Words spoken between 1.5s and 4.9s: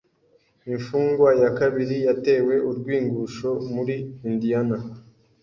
kabiri yatewe urw'ingusho muri Indiana